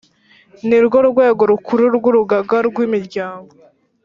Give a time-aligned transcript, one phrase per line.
[0.67, 3.51] Nirwo rwego rukuru rw urugaga rw imiryango